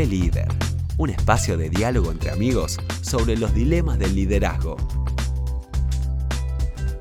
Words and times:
Café 0.00 0.10
Líder, 0.10 0.48
un 0.96 1.10
espacio 1.10 1.58
de 1.58 1.68
diálogo 1.68 2.10
entre 2.10 2.30
amigos 2.30 2.78
sobre 3.02 3.36
los 3.36 3.52
dilemas 3.52 3.98
del 3.98 4.14
liderazgo. 4.14 4.78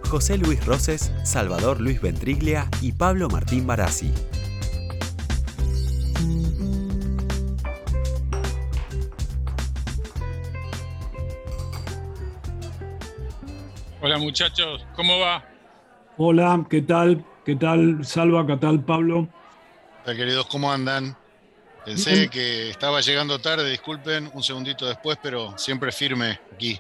José 0.10 0.38
Luis 0.38 0.66
Roses, 0.66 1.14
Salvador 1.24 1.80
Luis 1.80 2.02
Ventriglia 2.02 2.68
y 2.82 2.92
Pablo 2.92 3.30
Martín 3.30 3.66
Barassi. 3.66 4.12
Hola 14.02 14.18
muchachos, 14.18 14.86
¿cómo 14.98 15.20
va? 15.20 15.46
Hola, 16.18 16.66
¿qué 16.70 16.82
tal? 16.82 17.24
¿Qué 17.46 17.56
tal 17.56 18.04
Salva? 18.04 18.46
¿Qué 18.46 18.58
tal 18.58 18.84
Pablo? 18.84 19.30
Hola 20.04 20.18
queridos, 20.18 20.48
¿cómo 20.48 20.70
andan? 20.70 21.16
Pensé 21.90 22.30
que 22.30 22.70
estaba 22.70 23.02
llegando 23.02 23.40
tarde, 23.40 23.68
disculpen, 23.68 24.30
un 24.36 24.44
segundito 24.44 24.86
después, 24.86 25.18
pero 25.24 25.58
siempre 25.58 25.92
firme 25.92 26.40
aquí. 26.54 26.80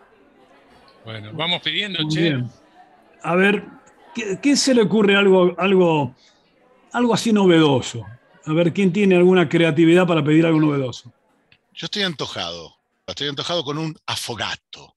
Bueno, 1.03 1.31
vamos 1.33 1.63
pidiendo, 1.63 2.03
Muy 2.03 2.13
che. 2.13 2.21
bien. 2.21 2.47
A 3.23 3.35
ver, 3.35 3.63
¿qué, 4.13 4.37
qué 4.39 4.55
se 4.55 4.75
le 4.75 4.83
ocurre 4.83 5.15
algo, 5.15 5.55
algo, 5.57 6.15
algo 6.93 7.13
así 7.15 7.33
novedoso? 7.33 8.05
A 8.45 8.53
ver, 8.53 8.71
¿quién 8.71 8.93
tiene 8.93 9.15
alguna 9.15 9.49
creatividad 9.49 10.05
para 10.05 10.23
pedir 10.23 10.45
algo 10.45 10.59
novedoso? 10.59 11.11
Yo 11.73 11.85
estoy 11.85 12.03
antojado, 12.03 12.75
estoy 13.07 13.29
antojado 13.29 13.63
con 13.63 13.79
un 13.79 13.97
afogato. 14.05 14.95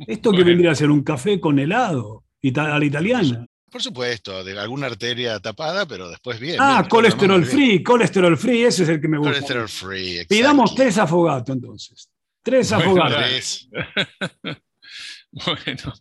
Esto 0.00 0.32
que 0.32 0.38
Bueno. 0.38 0.46
vendría 0.46 0.72
a 0.72 0.74
ser 0.74 0.90
un 0.90 1.04
café 1.04 1.38
con 1.40 1.60
helado, 1.60 2.24
ita- 2.42 2.74
a 2.74 2.78
la 2.80 2.84
italiana. 2.84 3.46
Por 3.76 3.82
supuesto, 3.82 4.42
de 4.42 4.58
alguna 4.58 4.86
arteria 4.86 5.38
tapada, 5.38 5.84
pero 5.84 6.08
después 6.08 6.40
bien. 6.40 6.56
Ah, 6.58 6.78
bien, 6.80 6.88
colesterol 6.88 7.40
bien. 7.42 7.52
free, 7.52 7.82
colesterol 7.82 8.38
free, 8.38 8.62
ese 8.62 8.84
es 8.84 8.88
el 8.88 9.02
que 9.02 9.06
me 9.06 9.18
gusta. 9.18 9.34
Colesterol 9.34 9.68
free, 9.68 10.24
Pidamos 10.24 10.70
exacto. 10.70 10.82
tres 10.82 10.96
afogatos 10.98 11.54
entonces. 11.54 12.10
Tres 12.42 12.70
Bueno, 12.70 12.84
afogatos. 13.04 13.12
dale. 13.20 13.28
Tres. 13.28 13.68
Bueno, 15.44 15.92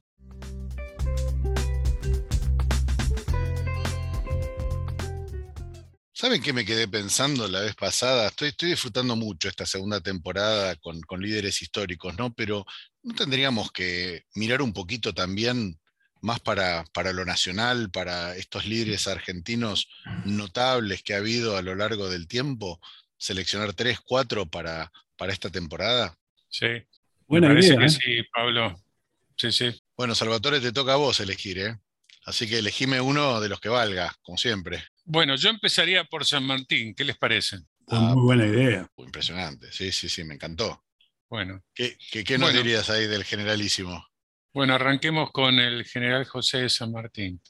¿Saben 6.13 6.41
qué 6.41 6.53
me 6.53 6.63
quedé 6.63 6.87
pensando 6.87 7.45
la 7.49 7.59
vez 7.59 7.75
pasada? 7.75 8.27
Estoy, 8.27 8.47
estoy 8.49 8.69
disfrutando 8.69 9.17
mucho 9.17 9.49
esta 9.49 9.65
segunda 9.65 9.99
temporada 9.99 10.77
con, 10.77 11.01
con 11.01 11.21
líderes 11.21 11.61
históricos, 11.61 12.17
¿no? 12.17 12.33
Pero 12.33 12.65
¿no 13.03 13.13
tendríamos 13.15 13.69
que 13.73 14.23
mirar 14.35 14.61
un 14.61 14.71
poquito 14.71 15.13
también 15.13 15.77
más 16.25 16.39
para, 16.41 16.83
para 16.93 17.13
lo 17.13 17.23
nacional, 17.23 17.89
para 17.91 18.35
estos 18.35 18.65
líderes 18.65 19.07
argentinos 19.07 19.87
notables 20.25 21.03
que 21.03 21.13
ha 21.13 21.17
habido 21.17 21.55
a 21.57 21.61
lo 21.61 21.75
largo 21.75 22.09
del 22.09 22.27
tiempo? 22.27 22.81
Seleccionar 23.17 23.73
tres, 23.73 23.99
cuatro 24.01 24.45
para, 24.45 24.91
para 25.15 25.31
esta 25.33 25.49
temporada. 25.49 26.17
sí. 26.49 26.67
Buena 27.27 27.47
me 27.47 27.55
parece 27.55 27.69
idea. 27.73 27.79
que 27.79 27.85
¿eh? 27.85 27.89
sí, 27.89 28.23
Pablo. 28.31 28.79
Sí, 29.35 29.51
sí. 29.51 29.81
Bueno, 29.97 30.13
Salvatore, 30.13 30.59
te 30.59 30.71
toca 30.71 30.93
a 30.93 30.97
vos 30.97 31.19
elegir, 31.19 31.57
¿eh? 31.57 31.75
Así 32.23 32.47
que 32.47 32.59
elegime 32.59 33.01
uno 33.01 33.41
de 33.41 33.49
los 33.49 33.59
que 33.59 33.67
valga, 33.69 34.15
como 34.21 34.37
siempre. 34.37 34.83
Bueno, 35.05 35.35
yo 35.35 35.49
empezaría 35.49 36.03
por 36.03 36.23
San 36.23 36.43
Martín, 36.45 36.93
¿qué 36.93 37.03
les 37.03 37.17
parece? 37.17 37.57
Pues 37.87 37.99
muy 37.99 38.21
buena 38.23 38.45
idea. 38.45 38.87
Impresionante, 38.97 39.71
sí, 39.71 39.91
sí, 39.91 40.07
sí, 40.07 40.23
me 40.23 40.35
encantó. 40.35 40.83
Bueno, 41.27 41.63
¿Qué, 41.73 41.97
qué, 42.11 42.23
qué 42.23 42.37
nos 42.37 42.49
Bueno. 42.51 42.61
dirías 42.63 42.91
ahí 42.91 43.07
del 43.07 43.23
generalísimo? 43.23 44.07
Bueno, 44.55 44.75
arranquemos 44.75 45.31
con 45.31 45.59
el 45.59 45.83
general 45.83 46.23
José 46.23 46.59
de 46.59 46.69
San 46.69 46.89
Martín. 46.89 47.41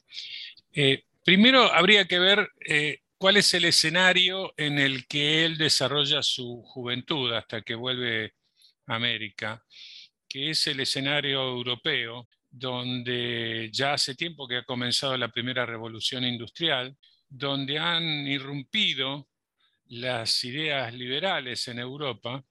Eh, 0.72 1.04
primero 1.24 1.72
habría 1.72 2.04
que 2.04 2.18
ver 2.18 2.50
eh, 2.66 2.98
cuál 3.16 3.36
es 3.36 3.54
el 3.54 3.64
escenario 3.66 4.52
en 4.56 4.80
el 4.80 5.06
que 5.06 5.44
él 5.44 5.56
desarrolla 5.56 6.20
su 6.20 6.64
juventud 6.64 7.32
hasta 7.32 7.62
que 7.62 7.76
vuelve 7.76 8.34
a 8.88 8.96
América, 8.96 9.62
que 10.28 10.50
es 10.50 10.66
el 10.66 10.80
escenario 10.80 11.42
europeo, 11.42 12.26
donde 12.50 13.70
ya 13.72 13.92
hace 13.92 14.16
tiempo 14.16 14.48
que 14.48 14.56
ha 14.56 14.64
comenzado 14.64 15.16
la 15.16 15.28
primera 15.28 15.64
revolución 15.64 16.24
industrial, 16.24 16.96
donde 17.28 17.78
han 17.78 18.02
irrumpido 18.26 19.28
las 19.90 20.42
ideas 20.42 20.92
liberales 20.92 21.68
en 21.68 21.78
Europa 21.78 22.44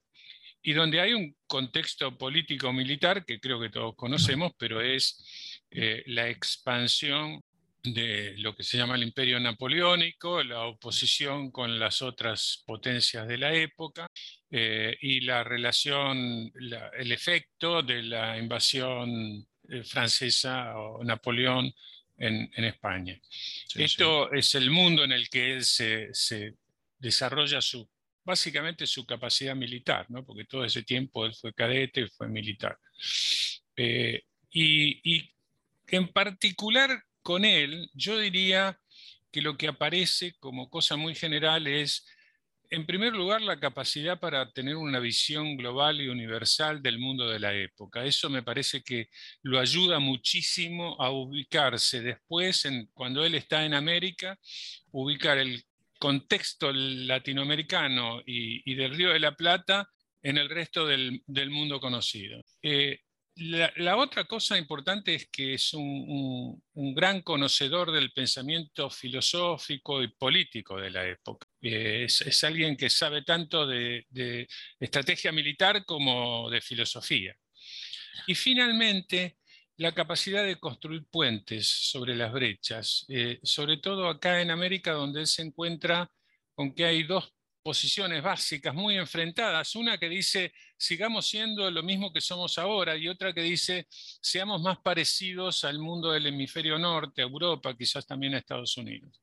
y 0.68 0.72
donde 0.72 1.00
hay 1.00 1.12
un 1.14 1.36
contexto 1.46 2.18
político-militar 2.18 3.24
que 3.24 3.38
creo 3.38 3.60
que 3.60 3.70
todos 3.70 3.94
conocemos, 3.94 4.50
pero 4.58 4.80
es 4.80 5.60
eh, 5.70 6.02
la 6.06 6.28
expansión 6.28 7.40
de 7.84 8.34
lo 8.38 8.52
que 8.56 8.64
se 8.64 8.76
llama 8.76 8.96
el 8.96 9.04
imperio 9.04 9.38
napoleónico, 9.38 10.42
la 10.42 10.64
oposición 10.66 11.52
con 11.52 11.78
las 11.78 12.02
otras 12.02 12.64
potencias 12.66 13.28
de 13.28 13.38
la 13.38 13.54
época 13.54 14.08
eh, 14.50 14.96
y 15.00 15.20
la 15.20 15.44
relación, 15.44 16.50
la- 16.54 16.90
el 16.98 17.12
efecto 17.12 17.82
de 17.82 18.02
la 18.02 18.36
invasión 18.36 19.46
eh, 19.68 19.84
francesa 19.84 20.76
o 20.76 21.04
Napoleón 21.04 21.72
en, 22.18 22.50
en 22.56 22.64
España. 22.64 23.16
Sí, 23.68 23.84
Esto 23.84 24.32
es 24.32 24.52
el 24.56 24.68
mundo 24.70 25.04
en 25.04 25.12
el 25.12 25.28
que 25.28 25.52
él 25.52 25.64
se, 25.64 26.12
se 26.12 26.54
desarrolla 26.98 27.60
su, 27.60 27.88
básicamente 28.26 28.86
su 28.86 29.06
capacidad 29.06 29.54
militar, 29.54 30.04
¿no? 30.10 30.24
porque 30.26 30.44
todo 30.44 30.64
ese 30.64 30.82
tiempo 30.82 31.24
él 31.24 31.32
fue 31.32 31.54
cadete 31.54 32.02
y 32.02 32.08
fue 32.08 32.28
militar. 32.28 32.76
Eh, 33.76 34.22
y, 34.50 35.30
en 35.88 36.08
particular 36.08 37.04
con 37.22 37.44
él, 37.44 37.88
yo 37.94 38.18
diría 38.18 38.78
que 39.30 39.40
lo 39.40 39.56
que 39.56 39.68
aparece 39.68 40.34
como 40.40 40.68
cosa 40.68 40.96
muy 40.96 41.14
general 41.14 41.68
es, 41.68 42.04
en 42.70 42.84
primer 42.84 43.12
lugar, 43.12 43.42
la 43.42 43.60
capacidad 43.60 44.18
para 44.18 44.50
tener 44.50 44.74
una 44.74 44.98
visión 44.98 45.56
global 45.56 46.00
y 46.00 46.08
universal 46.08 46.82
del 46.82 46.98
mundo 46.98 47.28
de 47.28 47.38
la 47.38 47.54
época. 47.54 48.04
Eso 48.04 48.28
me 48.28 48.42
parece 48.42 48.82
que 48.82 49.08
lo 49.42 49.60
ayuda 49.60 50.00
muchísimo 50.00 50.96
a 51.00 51.10
ubicarse 51.10 52.00
después, 52.00 52.66
cuando 52.92 53.24
él 53.24 53.36
está 53.36 53.64
en 53.64 53.74
América, 53.74 54.36
ubicar 54.90 55.38
el 55.38 55.64
contexto 55.98 56.72
latinoamericano 56.72 58.22
y, 58.24 58.74
del 58.74 58.94
Río 58.94 59.10
de 59.12 59.20
la 59.20 59.34
Plata 59.34 59.88
en 60.22 60.38
el 60.38 60.48
resto 60.48 60.86
del, 60.86 61.22
mundo 61.50 61.80
conocido. 61.80 62.42
Eh, 62.62 63.00
la, 63.36 63.96
otra 63.98 64.24
cosa 64.24 64.56
importante 64.56 65.14
es 65.14 65.28
que 65.30 65.54
es 65.54 65.74
un, 65.74 66.62
gran 66.74 67.20
conocedor 67.20 67.92
del 67.92 68.10
pensamiento 68.12 68.88
filosófico 68.88 70.02
y 70.02 70.08
político 70.08 70.78
de 70.78 70.90
la 70.90 71.06
época. 71.06 71.46
Eh, 71.60 72.06
es, 72.06 72.44
alguien 72.44 72.76
que 72.76 72.88
sabe 72.88 73.22
tanto 73.22 73.66
de, 73.66 74.48
estrategia 74.80 75.32
militar 75.32 75.84
como 75.84 76.48
de 76.48 76.62
filosofía. 76.62 77.36
Y 78.26 78.34
finalmente, 78.34 79.36
la 79.78 79.92
capacidad 79.92 80.44
de 80.44 80.56
construir 80.56 81.04
puentes 81.10 81.66
sobre 81.68 82.14
las 82.14 82.32
brechas, 82.32 83.04
eh, 83.08 83.38
sobre 83.42 83.76
todo 83.76 84.08
acá 84.08 84.40
en 84.40 84.50
América, 84.50 84.92
donde 84.92 85.20
él 85.20 85.26
se 85.26 85.42
encuentra 85.42 86.10
con 86.54 86.74
que 86.74 86.86
hay 86.86 87.02
dos 87.02 87.32
posiciones 87.62 88.22
básicas 88.22 88.72
muy 88.74 88.96
enfrentadas, 88.96 89.74
una 89.74 89.98
que 89.98 90.08
dice 90.08 90.52
sigamos 90.78 91.26
siendo 91.26 91.68
lo 91.70 91.82
mismo 91.82 92.12
que 92.12 92.20
somos 92.20 92.58
ahora 92.58 92.96
y 92.96 93.08
otra 93.08 93.32
que 93.32 93.42
dice 93.42 93.88
seamos 93.90 94.62
más 94.62 94.78
parecidos 94.78 95.64
al 95.64 95.80
mundo 95.80 96.12
del 96.12 96.26
hemisferio 96.26 96.78
norte, 96.78 97.22
a 97.22 97.24
Europa, 97.24 97.76
quizás 97.76 98.06
también 98.06 98.34
a 98.34 98.38
Estados 98.38 98.76
Unidos. 98.76 99.20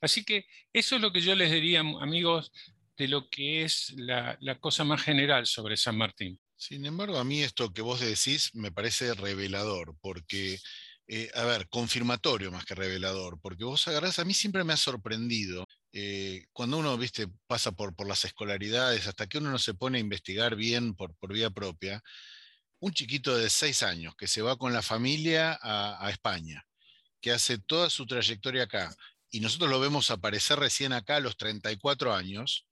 Así 0.00 0.22
que 0.22 0.46
eso 0.72 0.96
es 0.96 1.02
lo 1.02 1.10
que 1.10 1.22
yo 1.22 1.34
les 1.34 1.50
diría, 1.50 1.80
amigos, 1.80 2.52
de 2.96 3.08
lo 3.08 3.28
que 3.30 3.62
es 3.62 3.94
la, 3.96 4.36
la 4.40 4.58
cosa 4.60 4.84
más 4.84 5.02
general 5.02 5.46
sobre 5.46 5.76
San 5.76 5.96
Martín. 5.96 6.38
Sin 6.58 6.84
embargo, 6.86 7.18
a 7.18 7.24
mí 7.24 7.42
esto 7.42 7.72
que 7.72 7.82
vos 7.82 8.00
decís 8.00 8.50
me 8.54 8.72
parece 8.72 9.14
revelador, 9.14 9.96
porque, 10.00 10.58
eh, 11.06 11.30
a 11.34 11.44
ver, 11.44 11.68
confirmatorio 11.68 12.50
más 12.50 12.64
que 12.64 12.74
revelador, 12.74 13.40
porque 13.40 13.64
vos 13.64 13.86
agarrás, 13.86 14.18
a 14.18 14.24
mí 14.24 14.34
siempre 14.34 14.64
me 14.64 14.72
ha 14.72 14.76
sorprendido 14.76 15.66
eh, 15.92 16.46
cuando 16.52 16.78
uno, 16.78 16.98
viste, 16.98 17.28
pasa 17.46 17.72
por, 17.72 17.94
por 17.94 18.08
las 18.08 18.24
escolaridades, 18.24 19.06
hasta 19.06 19.28
que 19.28 19.38
uno 19.38 19.50
no 19.52 19.58
se 19.58 19.74
pone 19.74 19.98
a 19.98 20.00
investigar 20.00 20.56
bien 20.56 20.94
por, 20.94 21.14
por 21.16 21.32
vía 21.32 21.50
propia, 21.50 22.02
un 22.80 22.92
chiquito 22.92 23.36
de 23.36 23.50
seis 23.50 23.82
años 23.84 24.14
que 24.16 24.28
se 24.28 24.42
va 24.42 24.56
con 24.58 24.72
la 24.72 24.82
familia 24.82 25.58
a, 25.62 26.04
a 26.06 26.10
España, 26.10 26.64
que 27.20 27.32
hace 27.32 27.58
toda 27.58 27.90
su 27.90 28.06
trayectoria 28.06 28.64
acá, 28.64 28.94
y 29.30 29.40
nosotros 29.40 29.70
lo 29.70 29.80
vemos 29.80 30.10
aparecer 30.10 30.58
recién 30.58 30.92
acá 30.92 31.16
a 31.16 31.20
los 31.20 31.36
34 31.36 32.14
años, 32.14 32.67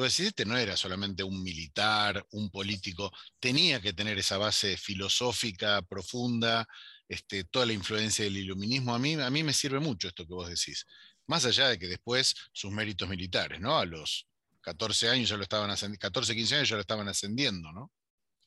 vos 0.00 0.16
decís, 0.16 0.28
este 0.28 0.44
no 0.44 0.56
era 0.56 0.76
solamente 0.76 1.22
un 1.22 1.42
militar, 1.42 2.24
un 2.32 2.50
político, 2.50 3.12
tenía 3.38 3.80
que 3.80 3.92
tener 3.92 4.18
esa 4.18 4.38
base 4.38 4.76
filosófica 4.76 5.82
profunda, 5.82 6.66
este, 7.08 7.44
toda 7.44 7.66
la 7.66 7.72
influencia 7.72 8.24
del 8.24 8.36
iluminismo. 8.36 8.94
A 8.94 8.98
mí, 8.98 9.14
a 9.14 9.30
mí 9.30 9.42
me 9.42 9.52
sirve 9.52 9.80
mucho 9.80 10.08
esto 10.08 10.26
que 10.26 10.34
vos 10.34 10.48
decís 10.48 10.86
más 11.26 11.44
allá 11.44 11.68
de 11.68 11.78
que 11.78 11.88
después 11.88 12.34
sus 12.52 12.70
méritos 12.72 13.08
militares, 13.08 13.60
¿no? 13.60 13.78
A 13.78 13.84
los 13.84 14.28
14 14.60 15.08
años 15.08 15.28
ya 15.28 15.36
lo 15.36 15.42
estaban 15.42 15.70
ascendiendo, 15.70 16.00
14, 16.00 16.34
15 16.34 16.54
años 16.56 16.68
ya 16.68 16.76
lo 16.76 16.80
estaban 16.80 17.08
ascendiendo, 17.08 17.72
¿no? 17.72 17.90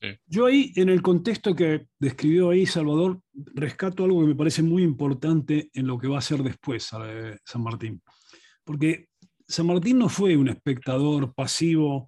Sí. 0.00 0.08
Yo 0.26 0.46
ahí, 0.46 0.72
en 0.76 0.88
el 0.88 1.02
contexto 1.02 1.54
que 1.54 1.86
describió 1.98 2.50
ahí 2.50 2.64
Salvador, 2.64 3.20
rescato 3.34 4.04
algo 4.04 4.20
que 4.20 4.28
me 4.28 4.34
parece 4.34 4.62
muy 4.62 4.82
importante 4.82 5.68
en 5.74 5.86
lo 5.86 5.98
que 5.98 6.08
va 6.08 6.18
a 6.18 6.22
ser 6.22 6.42
después 6.42 6.88
eh, 7.04 7.36
San 7.44 7.62
Martín. 7.62 8.02
Porque 8.64 9.09
San 9.50 9.66
Martín 9.66 9.98
no 9.98 10.08
fue 10.08 10.36
un 10.36 10.48
espectador 10.48 11.34
pasivo 11.34 12.06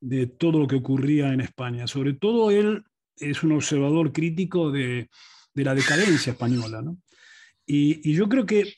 de 0.00 0.28
todo 0.28 0.60
lo 0.60 0.66
que 0.68 0.76
ocurría 0.76 1.32
en 1.32 1.40
España. 1.40 1.88
Sobre 1.88 2.12
todo 2.12 2.52
él 2.52 2.84
es 3.16 3.42
un 3.42 3.52
observador 3.52 4.12
crítico 4.12 4.70
de, 4.70 5.10
la 5.54 5.74
decadencia 5.74 6.32
española. 6.32 6.84
Y, 7.66 8.12
yo 8.12 8.28
creo 8.28 8.46
que 8.46 8.74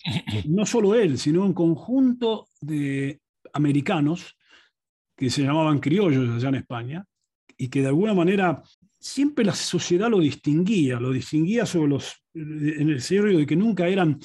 no 0.49 0.65
solo 0.65 0.95
él, 0.95 1.19
sino 1.19 1.45
un 1.45 1.53
conjunto 1.53 2.49
de 2.61 3.21
americanos 3.53 4.35
que 5.15 5.29
se 5.29 5.43
llamaban 5.43 5.79
criollos 5.79 6.37
allá 6.37 6.49
en 6.49 6.55
España 6.55 7.05
y 7.59 7.69
que 7.69 7.83
de 7.83 7.89
alguna 7.89 8.15
manera 8.15 8.63
siempre 8.99 9.45
la 9.45 9.55
sociedad 9.55 10.09
lo 10.09 10.21
distinguía, 10.21 10.99
lo 10.99 11.11
distinguía 11.11 11.67
sobre 11.67 11.89
los, 11.89 12.15
en 12.35 12.89
el 12.89 13.03
sentido 13.03 13.39
de 13.39 13.47
que 13.47 13.57
nunca 13.57 13.89
eran 13.89 14.19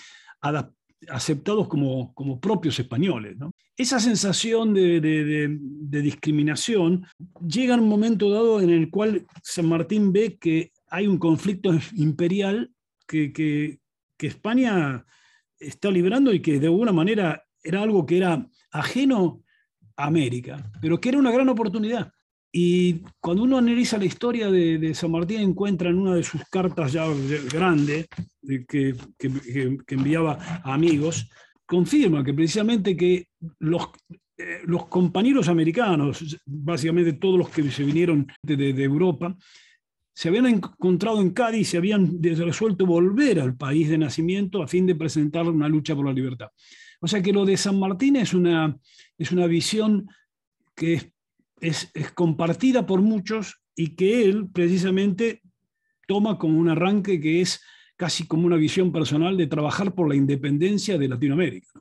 aceptados 1.10 1.68
como, 1.68 2.14
como 2.14 2.40
propios 2.40 2.80
españoles. 2.80 3.38
Esa 3.76 4.00
sensación 4.00 4.74
de, 4.74 5.60
discriminación 5.90 7.06
llega 7.46 7.74
en 7.74 7.82
un 7.82 7.90
momento 7.90 8.30
dado 8.30 8.62
en 8.62 8.70
el 8.70 8.90
cual 8.90 9.26
San 9.44 9.68
Martín 9.68 10.14
ve 10.14 10.38
que 10.38 10.72
hay 10.88 11.08
un 11.08 11.18
conflicto 11.18 11.72
imperial 11.96 12.72
que, 13.08 13.34
que, 13.34 13.80
España 14.20 15.04
está 15.58 15.90
librando 15.90 16.32
y 16.32 16.44
que 16.44 16.60
de 16.60 16.68
alguna 16.68 16.92
manera 16.92 17.44
era 17.64 17.82
algo 17.82 18.06
que 18.06 18.18
era 18.18 18.48
ajeno 18.70 19.42
a 19.96 20.06
América, 20.06 20.72
pero 20.80 21.02
que 21.02 21.10
era 21.10 21.18
una 21.18 21.32
gran 21.32 21.50
oportunidad. 21.50 22.14
Y 22.52 23.02
cuando 23.22 23.44
uno 23.44 23.58
analiza 23.58 23.98
la 23.98 24.06
historia 24.06 24.52
de, 24.52 24.94
San 24.94 25.12
Martín, 25.12 25.40
encuentra 25.40 25.90
en 25.90 25.98
una 25.98 26.16
de 26.16 26.24
sus 26.24 26.42
cartas 26.50 26.92
ya 26.92 27.06
grande 27.52 28.08
que, 28.68 28.96
enviaba 29.88 30.38
a 30.64 30.74
amigos, 30.74 31.30
confirma 31.66 32.24
que 32.24 32.34
precisamente 32.34 32.98
que 32.98 33.28
los, 33.60 33.84
eh, 34.38 34.60
los 34.66 34.88
compañeros 34.88 35.48
americanos, 35.48 36.42
básicamente 36.46 37.14
todos 37.14 37.40
los 37.40 37.50
que 37.50 37.72
se 37.72 37.84
vinieron 37.84 38.28
de, 38.44 38.84
Europa, 38.84 39.34
se 40.14 40.28
habían 40.28 40.48
encontrado 40.48 41.22
en 41.22 41.30
Cádiz 41.32 41.62
y 41.62 41.72
se 41.72 41.78
habían 41.78 42.22
resuelto 42.22 42.86
volver 42.86 43.40
al 43.40 43.56
país 43.56 43.88
de 43.88 43.98
nacimiento 43.98 44.62
a 44.62 44.68
fin 44.68 44.86
de 44.86 44.96
presentar 44.96 45.48
una 45.48 45.70
lucha 45.70 45.96
por 45.96 46.06
la 46.06 46.14
libertad. 46.14 46.50
O 47.00 47.08
sea 47.08 47.22
que 47.22 47.32
lo 47.32 47.46
de 47.46 47.56
San 47.56 47.80
Martín 47.80 48.18
es 48.18 48.34
una, 48.34 48.78
es 49.18 49.32
una 49.32 49.48
visión 49.48 50.06
que 50.76 50.94
es 50.96 51.14
es, 51.62 51.92
compartida 52.14 52.86
por 52.86 53.02
muchos 53.02 53.62
y 53.76 53.96
que 53.96 54.24
él 54.24 54.50
precisamente 54.52 55.42
toma 56.08 56.38
como 56.38 56.60
un 56.60 56.70
arranque 56.70 57.22
que 57.22 57.42
es 57.42 57.62
casi 57.96 58.26
como 58.28 58.48
una 58.48 58.58
visión 58.58 58.92
personal 58.92 59.38
de 59.38 59.48
trabajar 59.48 59.94
por 59.94 60.10
la 60.10 60.16
independencia 60.16 60.98
de 60.98 61.08
Latinoamérica. 61.08 61.80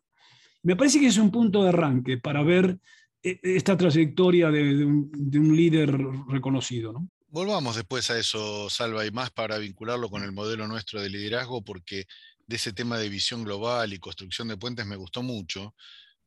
Me 0.62 0.76
parece 0.76 1.00
que 1.00 1.06
es 1.06 1.16
un 1.16 1.30
punto 1.30 1.62
de 1.62 1.70
arranque 1.70 2.18
para 2.18 2.42
ver 2.42 2.78
eh, 3.22 3.40
esta 3.42 3.76
trayectoria 3.76 4.50
de, 4.50 4.84
un, 4.84 5.56
líder 5.56 5.90
reconocido. 6.28 7.02
Volvamos 7.28 7.76
después 7.76 8.10
a 8.10 8.18
eso, 8.18 8.68
Salva, 8.68 9.06
y 9.06 9.10
más 9.10 9.30
para 9.30 9.56
vincularlo 9.56 10.10
con 10.10 10.22
el 10.22 10.32
modelo 10.32 10.68
nuestro 10.68 11.00
de 11.00 11.08
liderazgo, 11.08 11.62
porque 11.62 12.06
de 12.46 12.56
ese 12.56 12.72
tema 12.72 12.98
de 12.98 13.08
visión 13.08 13.44
global 13.44 13.92
y 13.92 13.98
construcción 13.98 14.48
de 14.48 14.58
puentes 14.58 14.84
me 14.84 14.96
gustó 14.96 15.22
mucho. 15.22 15.74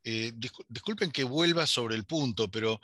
Eh, 0.04 0.34
disculpen 0.68 1.12
que 1.12 1.24
vuelva 1.24 1.68
sobre 1.68 1.96
el 1.96 2.06
punto, 2.06 2.50
pero 2.50 2.82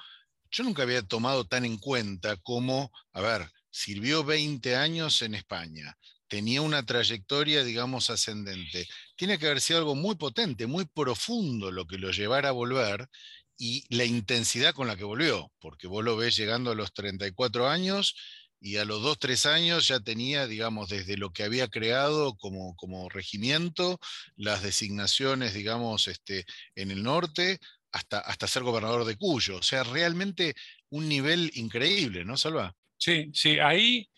yo 0.52 0.64
nunca 0.64 0.84
había 0.84 1.02
tomado 1.02 1.46
tan 1.46 1.66
en 1.66 1.78
cuenta 1.78 2.38
como, 2.38 2.92
a 3.14 3.22
ver, 3.22 3.50
sirvió 3.70 4.24
20 4.24 4.76
años 4.76 5.22
en 5.22 5.36
España, 5.36 5.98
tenía 6.28 6.62
una 6.62 6.86
trayectoria, 6.86 7.64
digamos, 7.64 8.10
ascendente. 8.10 8.88
Tiene 9.16 9.38
que 9.38 9.48
haber 9.48 9.62
sido 9.62 9.80
algo 9.80 9.96
muy 9.96 10.16
potente, 10.16 10.68
muy 10.68 10.86
profundo 10.86 11.72
lo 11.72 11.86
que 11.88 11.98
lo 11.98 12.12
llevara 12.12 12.50
a 12.50 12.54
volver 12.54 13.10
y 13.58 13.84
la 13.94 14.06
intensidad 14.06 14.74
con 14.74 14.88
la 14.88 14.96
que 14.96 15.04
volvió, 15.04 15.52
porque 15.60 15.88
vos 15.88 16.04
lo 16.04 16.16
ves 16.16 16.38
llegando 16.38 16.72
a 16.72 16.76
los 16.76 16.94
34 16.94 17.68
años 17.68 18.16
y 18.62 18.78
a 18.78 18.86
los 18.86 19.02
2, 19.02 19.20
3 19.20 19.46
años 19.48 19.88
ya 19.88 20.00
tenía, 20.00 20.48
digamos, 20.48 20.90
desde 20.90 21.18
lo 21.18 21.32
que 21.32 21.44
había 21.44 21.68
creado 21.68 22.36
como, 22.36 22.76
como 22.76 23.10
regimiento, 23.10 24.00
las 24.36 24.64
designaciones, 24.64 25.54
digamos, 25.54 26.08
este, 26.08 26.46
en 26.76 26.92
el 26.92 27.04
norte, 27.04 27.60
hasta, 27.92 28.20
hasta 28.20 28.48
ser 28.48 28.64
gobernador 28.64 29.06
de 29.06 29.18
Cuyo. 29.18 29.58
O 29.58 29.64
sea, 29.64 29.84
realmente 29.84 30.56
un 30.90 31.08
nivel 31.08 31.52
increíble, 31.56 32.26
¿no, 32.26 32.38
Salva? 32.38 32.76
Sí, 32.98 33.30
sí, 33.34 33.60
ahí 33.60 34.10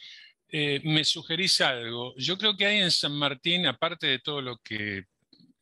eh, 0.49 0.81
me 0.83 1.03
sugerís 1.03 1.61
algo. 1.61 2.13
Yo 2.17 2.37
creo 2.37 2.57
que 2.57 2.65
hay 2.65 2.79
en 2.79 2.91
San 2.91 3.13
Martín, 3.13 3.65
aparte 3.67 4.07
de 4.07 4.19
todo 4.19 4.41
lo 4.41 4.57
que 4.57 5.05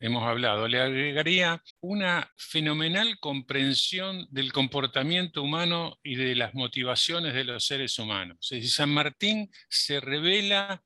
hemos 0.00 0.24
hablado, 0.24 0.66
le 0.66 0.80
agregaría 0.80 1.62
una 1.80 2.32
fenomenal 2.36 3.18
comprensión 3.20 4.26
del 4.30 4.50
comportamiento 4.50 5.42
humano 5.42 5.98
y 6.02 6.16
de 6.16 6.34
las 6.34 6.54
motivaciones 6.54 7.34
de 7.34 7.44
los 7.44 7.66
seres 7.66 7.98
humanos. 7.98 8.38
San 8.64 8.90
Martín 8.90 9.50
se 9.68 10.00
revela 10.00 10.82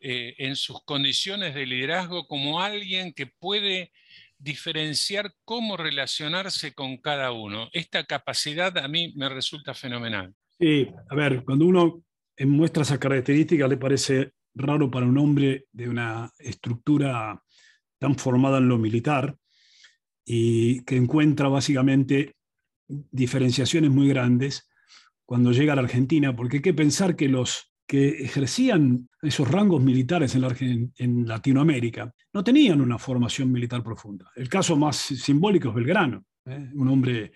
eh, 0.00 0.34
en 0.38 0.56
sus 0.56 0.82
condiciones 0.84 1.54
de 1.54 1.66
liderazgo 1.66 2.26
como 2.26 2.60
alguien 2.60 3.12
que 3.12 3.26
puede 3.26 3.92
diferenciar 4.40 5.34
cómo 5.44 5.76
relacionarse 5.76 6.72
con 6.72 6.96
cada 6.96 7.30
uno. 7.32 7.68
Esta 7.72 8.04
capacidad 8.04 8.76
a 8.78 8.88
mí 8.88 9.12
me 9.16 9.28
resulta 9.28 9.74
fenomenal. 9.74 10.34
Sí, 10.58 10.88
a 11.08 11.14
ver, 11.14 11.44
cuando 11.44 11.66
uno 11.66 12.02
muestra 12.38 12.82
esas 12.82 12.98
características 12.98 13.68
le 13.68 13.76
parece 13.76 14.32
raro 14.54 14.90
para 14.90 15.06
un 15.06 15.18
hombre 15.18 15.66
de 15.72 15.88
una 15.88 16.32
estructura 16.38 17.40
tan 17.98 18.16
formada 18.16 18.58
en 18.58 18.68
lo 18.68 18.78
militar 18.78 19.36
y 20.24 20.82
que 20.84 20.96
encuentra 20.96 21.48
básicamente 21.48 22.36
diferenciaciones 22.88 23.90
muy 23.90 24.08
grandes 24.08 24.68
cuando 25.26 25.52
llega 25.52 25.74
a 25.74 25.76
la 25.76 25.82
Argentina, 25.82 26.34
porque 26.34 26.56
hay 26.56 26.62
que 26.62 26.74
pensar 26.74 27.14
que 27.14 27.28
los 27.28 27.69
que 27.90 28.22
ejercían 28.22 29.08
esos 29.20 29.50
rangos 29.50 29.82
militares 29.82 30.36
en, 30.36 31.26
Latinoamérica 31.26 32.14
no 32.32 32.44
tenían 32.44 32.80
una 32.80 33.00
formación 33.00 33.50
militar 33.50 33.82
profunda. 33.82 34.30
El 34.36 34.48
caso 34.48 34.76
más 34.76 34.94
simbólico 34.94 35.70
es 35.70 35.74
Belgrano, 35.74 36.24
¿eh? 36.46 36.70
un, 36.72 36.86
hombre, 36.86 37.32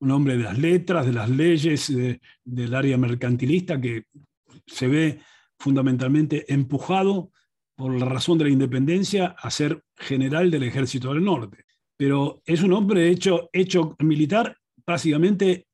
un 0.00 0.10
hombre 0.10 0.36
de 0.36 0.42
las 0.42 0.58
letras, 0.58 1.06
de 1.06 1.12
las 1.14 1.30
leyes, 1.30 1.90
del 2.44 2.74
área 2.74 2.98
mercantilista 2.98 3.80
que 3.80 4.04
se 4.66 4.88
ve 4.88 5.20
fundamentalmente 5.58 6.52
empujado 6.52 7.30
por 7.74 7.98
la 7.98 8.04
razón 8.04 8.36
de 8.36 8.44
la 8.44 8.50
independencia 8.50 9.34
a 9.38 9.50
ser 9.50 9.84
general 9.96 10.50
del 10.50 10.64
ejército 10.64 11.14
del 11.14 11.24
norte. 11.24 11.64
Pero 11.96 12.42
es 12.44 12.62
un 12.62 12.74
hombre 12.74 13.08
hecho, 13.08 13.48
hecho 13.54 13.96
militar 14.00 14.54
básicamente 14.84 15.66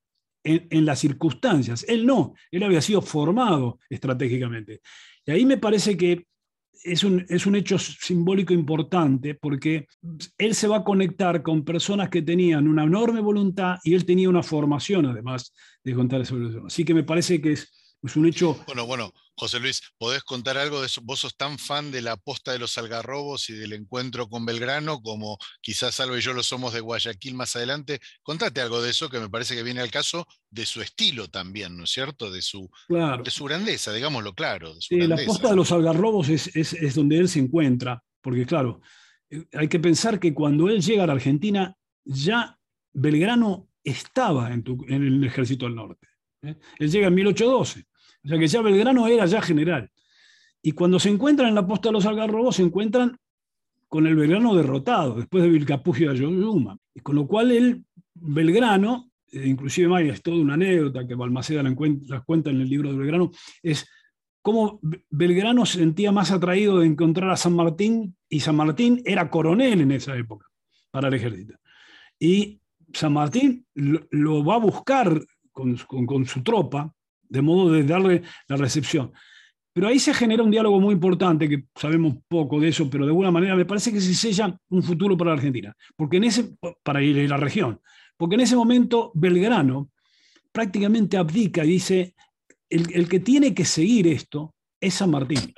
en, 0.44 0.85
las 0.85 0.99
circunstancias. 0.99 1.85
Él 1.88 2.06
no, 2.06 2.35
él 2.50 2.62
había 2.62 2.80
sido 2.80 3.02
formado 3.02 3.78
estratégicamente. 3.88 4.80
Y 5.26 5.30
ahí 5.32 5.44
me 5.44 5.59
parece 5.59 5.97
que 5.97 6.26
es 6.82 7.04
un, 7.04 7.26
es 7.28 7.44
un, 7.47 7.56
hecho 7.56 7.78
simbólico 7.78 8.54
importante 8.54 9.35
porque 9.35 9.87
él 10.38 10.54
se 10.54 10.66
va 10.66 10.78
a 10.78 10.85
conectar 10.85 11.42
con 11.42 11.64
personas 11.64 12.09
que 12.09 12.23
tenían 12.23 12.66
una 12.66 12.85
enorme 12.85 13.20
voluntad 13.20 13.76
y 13.85 13.94
él 13.94 14.06
tenía 14.06 14.30
una 14.30 14.42
formación 14.42 15.04
además 15.06 15.52
de 15.85 15.94
contar 15.94 16.25
sobre 16.25 16.49
eso. 16.49 16.66
Así 16.66 16.85
que 16.85 16.94
me 16.94 17.04
parece 17.04 17.40
que 17.40 17.52
es, 17.52 17.70
es 18.02 18.16
un 18.16 18.26
hecho... 18.26 18.59
Bueno, 18.66 18.87
bueno, 18.87 19.12
José 19.37 19.59
Luis, 19.59 19.83
¿podés 19.99 20.23
contar 20.23 20.59
algo 20.59 20.80
de 20.80 20.87
eso? 20.87 21.00
Vos 21.02 21.21
sos 21.21 21.37
tan 21.37 21.59
fan 21.59 21.90
de 21.90 22.02
la 22.02 22.16
posta 22.16 22.52
de 22.52 22.59
los 22.59 22.76
algarrobos 22.78 23.49
y 23.49 23.54
del 23.54 23.73
encuentro 23.73 24.28
con 24.28 24.45
Belgrano 24.45 25.00
como 25.00 25.38
quizás 25.62 25.95
Salvo 25.95 26.16
y 26.16 26.21
yo 26.21 26.33
lo 26.33 26.42
somos 26.42 26.73
de 26.73 26.80
Guayaquil 26.80 27.35
más 27.35 27.57
adelante. 27.57 28.00
Contate 28.23 28.61
algo 28.61 28.83
de 28.83 28.90
eso 28.90 29.09
que 29.09 29.19
me 29.19 29.28
parece 29.28 29.54
que 29.54 29.62
viene 29.62 29.80
al 29.80 29.90
caso 29.90 30.26
de 30.50 30.66
su 30.66 30.83
estilo 30.83 31.28
también, 31.28 31.76
¿no 31.76 31.85
es 31.85 31.90
cierto? 31.90 32.30
De 32.30 32.42
su, 32.42 32.71
de 32.88 33.30
su 33.30 33.45
grandeza, 33.45 33.92
digámoslo 33.92 34.35
claro. 34.35 34.75
sí, 34.80 35.00
la 35.00 35.16
posta 35.25 35.49
de 35.50 35.57
los 35.57 35.73
algarrobos 35.73 36.28
es, 36.28 36.54
es, 36.54 36.95
donde 36.95 37.19
él 37.19 37.28
se 37.28 37.38
encuentra, 37.38 38.02
porque 38.21 38.45
claro, 38.45 38.80
eh, 39.30 39.45
hay 39.54 39.69
que 39.69 39.80
pensar 39.80 40.21
que 40.21 40.35
cuando 40.35 40.69
él 40.69 40.83
llega 40.83 41.04
a 41.04 41.07
la 41.07 41.14
Argentina, 41.14 41.75
ya 42.04 42.59
Belgrano 42.92 43.69
estaba 43.85 44.52
en, 44.52 44.64
en 44.88 45.07
el 45.07 45.25
ejército 45.25 45.66
del 45.66 45.76
norte. 45.76 46.09
¿eh? 46.42 46.57
Él 46.78 46.90
llega 46.90 47.09
en 47.09 47.14
1812. 47.14 47.87
O 48.24 48.28
sea 48.28 48.38
que 48.38 48.48
ya 48.48 48.62
Belgrano 48.62 49.06
era 49.06 49.26
ya 49.26 49.40
general. 49.40 49.90
Y 50.62 50.72
cuando 50.72 50.98
se 50.98 51.08
encuentran 51.08 51.48
en 51.48 51.54
la 51.54 51.66
posta 51.66 51.88
de 51.88 51.94
los 51.94 52.06
Algarrobos, 52.06 52.56
se 52.56 52.62
encuentran 52.62 53.16
con 53.88 54.06
el 54.06 54.14
Belgrano 54.14 54.54
derrotado, 54.54 55.16
después 55.16 55.42
de 55.42 55.50
Vilcapugio 55.50 56.08
de 56.08 56.16
Ayuyuma. 56.16 56.76
Y 56.94 57.00
con 57.00 57.16
lo 57.16 57.26
cual 57.26 57.50
el 57.50 57.84
Belgrano, 58.14 59.10
eh, 59.32 59.46
inclusive 59.46 59.94
hay 59.96 60.10
es 60.10 60.22
toda 60.22 60.36
una 60.36 60.54
anécdota 60.54 61.06
que 61.06 61.14
Balmaceda 61.14 61.62
la, 61.62 61.74
la 62.06 62.20
cuenta 62.20 62.50
en 62.50 62.60
el 62.60 62.68
libro 62.68 62.92
de 62.92 62.98
Belgrano, 62.98 63.30
es 63.62 63.88
cómo 64.42 64.80
Belgrano 65.10 65.66
se 65.66 65.78
sentía 65.78 66.12
más 66.12 66.30
atraído 66.30 66.78
de 66.78 66.86
encontrar 66.86 67.30
a 67.30 67.36
San 67.36 67.54
Martín, 67.54 68.16
y 68.28 68.40
San 68.40 68.56
Martín 68.56 69.02
era 69.04 69.30
coronel 69.30 69.80
en 69.80 69.92
esa 69.92 70.16
época 70.16 70.46
para 70.90 71.08
el 71.08 71.14
ejército. 71.14 71.54
Y 72.18 72.60
San 72.92 73.12
Martín 73.12 73.66
lo, 73.74 74.44
va 74.44 74.56
a 74.56 74.58
buscar 74.58 75.20
con, 75.52 75.76
su 76.26 76.42
tropa 76.42 76.92
de 77.30 77.42
modo 77.42 77.72
de 77.72 77.84
darle 77.84 78.22
la 78.49 78.56
recepción. 78.56 79.12
Pero 79.72 79.87
ahí 79.87 79.99
se 79.99 80.12
genera 80.12 80.42
un 80.42 80.50
diálogo 80.50 80.80
muy 80.80 80.92
importante, 80.92 81.49
que 81.49 81.64
sabemos 81.75 82.16
poco 82.28 82.60
de 82.60 82.68
eso, 82.68 82.90
pero 82.90 83.04
de 83.04 83.10
alguna 83.10 83.30
manera 83.30 83.54
me 83.54 83.64
parece 83.64 83.92
que 83.92 84.00
se 84.00 84.14
sella 84.14 84.58
un 84.68 84.82
futuro 84.82 85.16
para 85.16 85.30
la 85.30 85.37
Argentina, 85.37 85.75
porque 85.96 86.16
en 86.16 86.25
ese, 86.25 86.50
para 86.82 87.02
ir 87.02 87.18
a 87.20 87.28
la 87.28 87.37
región, 87.37 87.80
porque 88.16 88.34
en 88.34 88.40
ese 88.40 88.56
momento 88.56 89.12
Belgrano 89.14 89.90
prácticamente 90.52 91.16
abdica 91.16 91.64
y 91.64 91.68
dice, 91.68 92.14
el, 92.68 93.08
que 93.08 93.20
tiene 93.20 93.54
que 93.54 93.64
seguir 93.64 94.08
esto 94.08 94.54
es 94.80 94.94
San 94.94 95.10
Martín. 95.10 95.54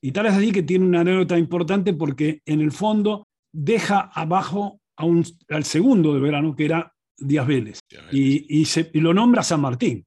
Y 0.00 0.10
tal 0.10 0.26
es 0.26 0.34
así 0.34 0.50
que 0.50 0.64
tiene 0.64 0.84
una 0.84 1.00
anécdota 1.00 1.38
importante 1.38 1.92
porque 1.94 2.42
en 2.44 2.60
el 2.60 2.72
fondo 2.72 3.28
deja 3.52 4.10
abajo 4.12 4.80
a 4.96 5.04
un, 5.04 5.24
al 5.48 5.64
segundo 5.64 6.14
de 6.14 6.20
verano, 6.20 6.56
que 6.56 6.64
era 6.64 6.92
Díaz 7.16 7.46
Vélez, 7.46 7.78
y, 8.10 8.64
se, 8.64 8.90
y 8.92 9.00
lo 9.00 9.14
nombra 9.14 9.44
San 9.44 9.60
Martín. 9.60 10.04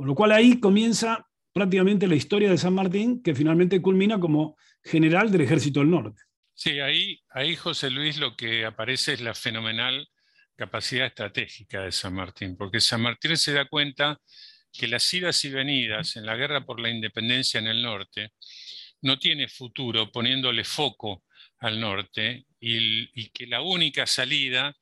Con 0.00 0.06
lo 0.06 0.14
cual 0.14 0.32
ahí 0.32 0.58
comienza 0.58 1.28
prácticamente 1.52 2.06
la 2.06 2.14
historia 2.14 2.48
de 2.48 2.56
San 2.56 2.72
Martín, 2.72 3.22
que 3.22 3.34
finalmente 3.34 3.82
culmina 3.82 4.18
como 4.18 4.56
general 4.82 5.30
del 5.30 5.42
Ejército 5.42 5.80
del 5.80 5.90
Norte. 5.90 6.22
Sí, 6.54 6.80
ahí, 6.80 7.20
ahí 7.28 7.54
José 7.54 7.90
Luis 7.90 8.16
lo 8.16 8.34
que 8.34 8.64
aparece 8.64 9.12
es 9.12 9.20
la 9.20 9.34
fenomenal 9.34 10.08
capacidad 10.56 11.04
estratégica 11.04 11.82
de 11.82 11.92
San 11.92 12.14
Martín, 12.14 12.56
porque 12.56 12.80
San 12.80 13.02
Martín 13.02 13.36
se 13.36 13.52
da 13.52 13.66
cuenta 13.66 14.18
que 14.72 14.88
las 14.88 15.12
idas 15.12 15.44
y 15.44 15.50
venidas 15.50 16.16
en 16.16 16.24
la 16.24 16.34
guerra 16.34 16.64
por 16.64 16.80
la 16.80 16.88
independencia 16.88 17.60
en 17.60 17.66
el 17.66 17.82
norte 17.82 18.32
no 19.02 19.18
tiene 19.18 19.48
futuro 19.48 20.10
poniéndole 20.10 20.64
foco 20.64 21.24
al 21.58 21.78
norte 21.78 22.46
y, 22.58 23.30
que 23.30 23.46
la 23.46 23.62
única 23.62 24.06
salida 24.06 24.74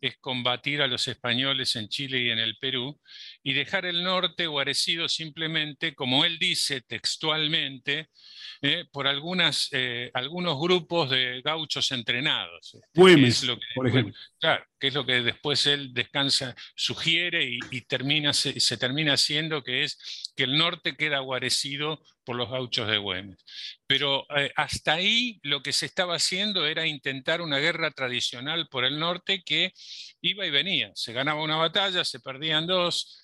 es 0.00 0.16
combatir 0.18 0.82
a 0.82 0.86
los 0.86 1.06
españoles 1.08 1.74
en 1.76 1.88
Chile 1.88 2.20
y 2.20 2.30
en 2.30 2.38
el 2.38 2.56
Perú 2.58 3.00
y 3.46 3.52
dejar 3.52 3.84
el 3.84 4.02
norte 4.02 4.46
guarecido 4.46 5.06
simplemente, 5.08 5.94
como 5.94 6.24
él 6.24 6.38
dice 6.38 6.80
textualmente, 6.80 8.08
eh, 8.62 8.86
por 8.90 9.06
algunas, 9.06 9.68
eh, 9.72 10.10
algunos 10.14 10.58
grupos 10.58 11.10
de 11.10 11.42
gauchos 11.44 11.92
entrenados. 11.92 12.78
Güemes, 12.94 13.44
lo 13.44 13.58
por 13.74 13.86
ejemplo. 13.86 14.14
Claro, 14.40 14.64
que 14.80 14.88
es 14.88 14.94
lo 14.94 15.04
que 15.04 15.20
después 15.20 15.66
él 15.66 15.92
descansa, 15.92 16.56
sugiere 16.74 17.44
y, 17.70 17.80
termina, 17.82 18.32
se, 18.32 18.58
se, 18.58 18.78
termina 18.78 19.12
haciendo, 19.12 19.62
que 19.62 19.84
es 19.84 20.32
que 20.34 20.44
el 20.44 20.56
norte 20.56 20.96
queda 20.96 21.18
guarecido 21.18 22.02
por 22.24 22.36
los 22.36 22.50
gauchos 22.50 22.88
de 22.88 22.96
Güemes. 22.96 23.44
Pero 23.86 24.26
eh, 24.34 24.50
hasta 24.56 24.94
ahí 24.94 25.38
lo 25.42 25.62
que 25.62 25.72
se 25.72 25.84
estaba 25.84 26.16
haciendo 26.16 26.66
era 26.66 26.86
intentar 26.86 27.42
una 27.42 27.58
guerra 27.58 27.90
tradicional 27.90 28.68
por 28.70 28.86
el 28.86 28.98
norte 28.98 29.42
que 29.44 29.74
iba 30.22 30.46
y 30.46 30.50
venía. 30.50 30.90
Se 30.94 31.12
ganaba 31.12 31.42
una 31.42 31.56
batalla, 31.56 32.04
se 32.04 32.20
perdían 32.20 32.66
dos. 32.66 33.20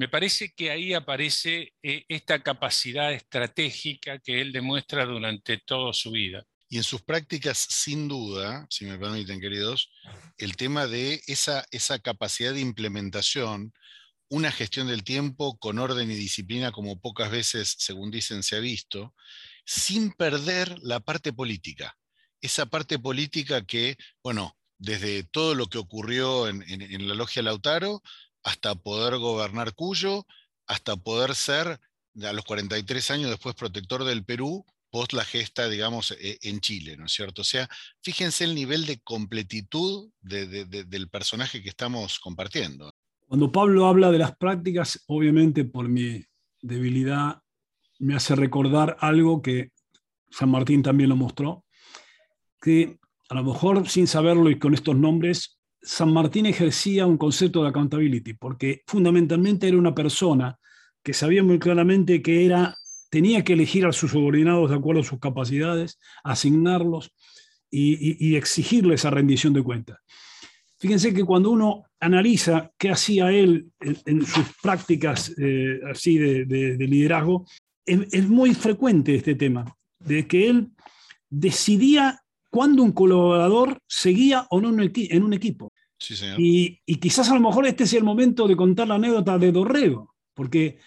Me 0.00 0.08
parece 0.08 0.54
que 0.56 0.70
ahí 0.70 0.94
aparece 0.94 1.74
eh, 1.82 2.06
esta 2.08 2.42
capacidad 2.42 3.12
estratégica 3.12 4.18
que 4.18 4.40
él 4.40 4.50
demuestra 4.50 5.04
durante 5.04 5.58
toda 5.58 5.92
su 5.92 6.12
vida. 6.12 6.42
Y 6.70 6.78
en 6.78 6.84
sus 6.84 7.02
prácticas, 7.02 7.58
sin 7.58 8.08
duda, 8.08 8.66
si 8.70 8.86
me 8.86 8.96
permiten, 8.96 9.42
queridos, 9.42 9.90
el 10.38 10.56
tema 10.56 10.86
de 10.86 11.20
esa, 11.26 11.66
esa 11.70 11.98
capacidad 11.98 12.54
de 12.54 12.62
implementación, 12.62 13.74
una 14.30 14.50
gestión 14.50 14.86
del 14.86 15.04
tiempo 15.04 15.58
con 15.58 15.78
orden 15.78 16.10
y 16.10 16.14
disciplina 16.14 16.72
como 16.72 16.98
pocas 16.98 17.30
veces, 17.30 17.76
según 17.78 18.10
dicen, 18.10 18.42
se 18.42 18.56
ha 18.56 18.60
visto, 18.60 19.14
sin 19.66 20.12
perder 20.12 20.78
la 20.80 21.00
parte 21.00 21.34
política. 21.34 21.94
Esa 22.40 22.64
parte 22.64 22.98
política 22.98 23.66
que, 23.66 23.98
bueno, 24.24 24.56
desde 24.80 25.24
todo 25.24 25.54
lo 25.54 25.66
que 25.66 25.76
ocurrió 25.76 26.48
en, 26.48 27.06
la 27.06 27.14
logia 27.14 27.42
Lautaro, 27.42 28.02
hasta 28.42 28.74
poder 28.74 29.18
gobernar 29.18 29.74
Cuyo, 29.74 30.26
hasta 30.66 30.96
poder 30.96 31.34
ser, 31.34 31.80
a 32.22 32.32
los 32.32 32.44
43 32.44 33.10
años 33.10 33.30
después, 33.30 33.54
protector 33.54 34.04
del 34.04 34.24
Perú, 34.24 34.64
post 34.90 35.12
la 35.12 35.24
gesta, 35.24 35.68
digamos, 35.68 36.12
e, 36.12 36.38
en 36.42 36.60
Chile, 36.60 36.96
¿no 36.96 37.06
es 37.06 37.12
cierto? 37.12 37.42
O 37.42 37.44
sea, 37.44 37.68
fíjense 38.02 38.44
el 38.44 38.54
nivel 38.54 38.86
de 38.86 39.00
completitud 39.00 40.10
del 40.20 41.08
personaje 41.08 41.62
que 41.62 41.68
estamos 41.68 42.18
compartiendo. 42.18 42.92
Cuando 43.26 43.52
Pablo 43.52 43.86
habla 43.86 44.10
de 44.10 44.18
las 44.18 44.36
prácticas, 44.36 45.04
obviamente 45.06 45.64
por 45.64 45.88
mi 45.88 46.24
debilidad 46.60 47.40
me 47.98 48.14
hace 48.14 48.34
recordar 48.34 48.96
algo 49.00 49.40
que 49.40 49.70
San 50.30 50.50
Martín 50.50 50.82
también 50.82 51.10
lo 51.10 51.16
mostró, 51.16 51.64
que 52.60 52.98
a 53.28 53.34
lo 53.34 53.44
mejor 53.44 53.88
sin 53.88 54.06
saberlo 54.06 54.50
y 54.50 54.58
con 54.58 54.74
estos 54.74 54.96
nombres, 54.96 55.59
San 55.82 56.12
Martín 56.12 56.46
ejercía 56.46 57.06
un 57.06 57.16
concepto 57.16 57.62
de 57.62 57.68
accountability, 57.68 58.34
porque 58.34 58.82
fundamentalmente 58.86 59.68
era 59.68 59.78
una 59.78 59.94
persona 59.94 60.58
que 61.02 61.14
sabía 61.14 61.42
muy 61.42 61.58
claramente 61.58 62.22
que 62.22 62.44
era, 62.44 62.76
tenía 63.10 63.42
que 63.44 63.54
elegir 63.54 63.86
a 63.86 63.92
sus 63.92 64.10
subordinados 64.10 64.70
de 64.70 64.76
acuerdo 64.76 65.00
a 65.00 65.04
sus 65.04 65.18
capacidades, 65.18 65.98
asignarlos 66.22 67.12
y, 67.70 68.34
exigirles 68.36 69.00
esa 69.00 69.10
rendición 69.10 69.52
de 69.52 69.62
cuentas. 69.62 69.98
Fíjense 70.78 71.14
que 71.14 71.24
cuando 71.24 71.50
uno 71.50 71.84
analiza 72.00 72.72
qué 72.78 72.90
hacía 72.90 73.30
él 73.30 73.70
en, 73.80 74.24
sus 74.26 74.46
prácticas 74.62 75.32
eh, 75.38 75.80
así 75.90 76.18
de 76.18 76.76
liderazgo, 76.78 77.46
es, 77.90 78.28
muy 78.28 78.54
frecuente 78.54 79.14
este 79.14 79.34
tema, 79.34 79.76
de 79.98 80.26
que 80.26 80.48
él 80.48 80.70
decidía 81.28 82.20
cuándo 82.50 82.82
un 82.82 82.92
colaborador 82.92 83.78
seguía 83.86 84.46
o 84.50 84.60
no 84.60 84.68
en 84.68 85.22
un 85.22 85.32
equipo. 85.32 85.72
Y, 86.38 86.80
quizás 86.98 87.30
a 87.30 87.34
lo 87.34 87.40
mejor 87.40 87.66
este 87.66 87.86
sea 87.86 87.98
el 87.98 88.04
momento 88.04 88.48
de 88.48 88.56
contar 88.56 88.88
la 88.88 88.94
anécdota 88.94 89.38
de 89.38 89.52
Dorrego, 89.52 90.14
porque 90.34 90.78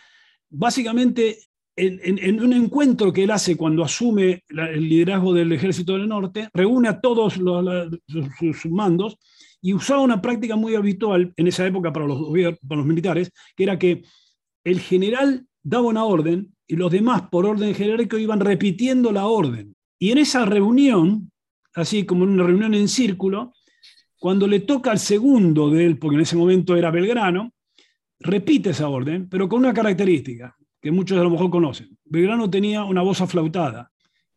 básicamente 0.50 1.38
en, 1.75 2.41
un 2.41 2.53
encuentro 2.53 3.13
que 3.13 3.24
él 3.24 3.32
hace 3.32 3.55
cuando 3.55 3.84
asume 3.84 4.43
el 4.50 4.89
liderazgo 4.89 5.34
del 5.34 5.51
Ejército 5.51 5.93
del 5.93 6.08
Norte, 6.08 6.50
reúne 6.53 6.89
a 6.89 7.00
todos 7.00 7.34
sus 7.34 8.65
mandos 8.72 9.17
y 9.62 9.74
usaba 9.74 10.01
una 10.01 10.22
práctica 10.22 10.55
muy 10.55 10.75
habitual 10.75 11.34
en 11.38 11.48
esa 11.48 11.65
época 11.65 11.93
para 11.93 12.05
los, 12.05 12.20
para 12.67 12.79
los 12.79 12.86
militares, 12.86 13.32
que 13.55 13.63
era 13.63 13.79
que 13.79 14.03
el 14.63 14.79
general 14.79 15.48
daba 15.63 15.88
una 15.88 16.03
orden 16.03 16.53
y 16.67 16.75
los 16.75 16.91
demás, 16.91 17.24
por 17.29 17.46
orden 17.46 17.74
jerárquico, 17.74 18.17
iban 18.17 18.39
repitiendo 18.39 19.12
la 19.12 19.27
orden. 19.27 19.75
Y 20.00 20.12
en 20.12 20.17
esa 20.17 20.46
reunión, 20.46 21.32
así 21.75 22.06
como 22.06 22.24
en 22.24 22.32
una 22.32 22.44
reunión 22.44 22.74
en 22.74 22.88
círculo, 22.88 23.53
cuando 24.20 24.48
le 24.48 24.62
toca 24.62 24.92
al 24.92 25.00
segundo 25.00 25.70
de 25.70 25.86
él, 25.86 25.98
porque 25.98 26.15
en 26.15 26.22
ese 26.22 26.36
momento 26.36 26.75
era 26.75 26.92
Belgrano, 26.92 27.53
repite 28.20 28.70
esa 28.70 28.88
orden, 28.88 29.27
pero 29.27 29.50
con 29.50 29.60
una 29.60 29.74
característica 29.74 30.56
que 30.82 30.92
muchos 30.92 31.18
a 31.18 31.24
lo 31.24 31.30
mejor 31.30 31.50
conocen. 31.50 31.98
Belgrano 32.06 32.50
tenía 32.50 32.84
una 32.84 33.01
voz 33.01 33.22
aflautada, 33.22 33.92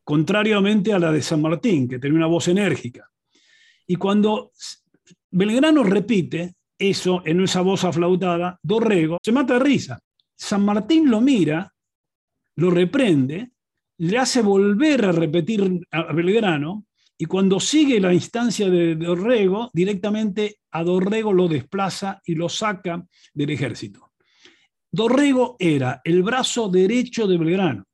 contrariamente 0.04 0.92
a 0.92 0.98
la 0.98 1.10
de 1.12 1.22
San 1.22 1.42
Martín, 1.42 1.88
que 1.88 1.98
tenía 1.98 2.16
una 2.16 2.26
voz 2.26 2.48
enérgica. 2.48 3.08
Y 3.86 3.96
cuando 3.96 4.52
Belgrano 5.30 5.82
repite 5.82 6.54
eso 6.78 7.22
en 7.24 7.40
esa 7.40 7.62
voz 7.62 7.84
aflautada, 7.84 8.58
Dorrego 8.62 9.18
se 9.22 9.32
mata 9.32 9.54
de 9.54 9.60
risa. 9.60 9.98
San 10.36 10.64
Martín 10.64 11.10
lo 11.10 11.20
mira, 11.20 11.72
lo 12.56 12.70
reprende, 12.70 13.50
le 13.98 14.18
hace 14.18 14.42
volver 14.42 15.06
a 15.06 15.12
repetir 15.12 15.80
a 15.90 16.12
Belgrano, 16.12 16.86
y 17.18 17.24
cuando 17.24 17.60
sigue 17.60 17.98
la 18.00 18.12
instancia 18.12 18.68
de 18.68 18.94
Dorrego, 18.94 19.70
directamente 19.72 20.58
a 20.70 20.82
Dorrego 20.82 21.32
lo 21.32 21.48
desplaza 21.48 22.20
y 22.24 22.34
lo 22.34 22.48
saca 22.48 23.06
del 23.32 23.50
ejército. 23.50 24.12
Dorrego 24.90 25.56
era 25.58 26.00
el 26.04 26.22
brazo 26.22 26.68
derecho 26.68 27.26
de 27.26 27.38
Belgrano, 27.38 27.84